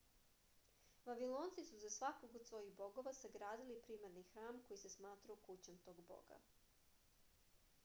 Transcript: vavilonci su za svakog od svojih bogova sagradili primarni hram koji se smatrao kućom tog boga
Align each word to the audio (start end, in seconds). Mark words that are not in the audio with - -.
vavilonci 1.07 1.65
su 1.67 1.81
za 1.83 1.91
svakog 1.95 2.39
od 2.39 2.47
svojih 2.51 2.73
bogova 2.79 3.13
sagradili 3.19 3.77
primarni 3.85 4.25
hram 4.33 4.59
koji 4.67 4.83
se 4.85 4.93
smatrao 4.97 5.39
kućom 5.51 5.79
tog 5.87 6.03
boga 6.11 6.43